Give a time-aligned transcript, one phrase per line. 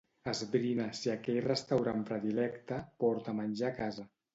[0.31, 4.13] Esbrina si aquell restaurant predilecte porta menjar a casa.